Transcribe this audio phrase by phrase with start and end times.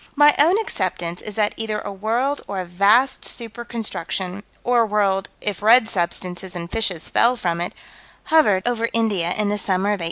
[0.15, 4.85] My own acceptance is that either a world or a vast super construction or a
[4.87, 7.73] world, if red substances and fishes fell from it
[8.23, 9.99] hovered over India in the summer of 1860.